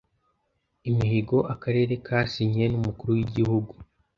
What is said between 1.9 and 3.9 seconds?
kasinyanye n’Umukuru w’Igihugu